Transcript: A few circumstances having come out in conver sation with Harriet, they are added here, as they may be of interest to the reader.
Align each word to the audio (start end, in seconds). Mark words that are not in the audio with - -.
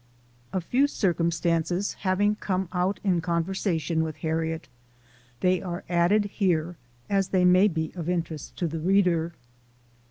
A 0.51 0.59
few 0.59 0.87
circumstances 0.87 1.93
having 1.93 2.33
come 2.33 2.69
out 2.73 2.99
in 3.03 3.21
conver 3.21 3.51
sation 3.53 3.97
with 4.01 4.15
Harriet, 4.17 4.67
they 5.41 5.61
are 5.61 5.83
added 5.89 6.25
here, 6.25 6.75
as 7.07 7.27
they 7.27 7.45
may 7.45 7.67
be 7.67 7.93
of 7.95 8.09
interest 8.09 8.55
to 8.57 8.67
the 8.67 8.79
reader. 8.79 9.33